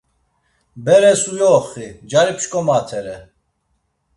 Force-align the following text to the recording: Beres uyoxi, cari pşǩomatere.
Beres 0.85 1.21
uyoxi, 1.33 1.87
cari 2.09 2.33
pşǩomatere. 2.37 3.17